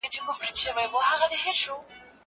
[0.13, 1.81] زه اوږده وخت شګه پاکوم!.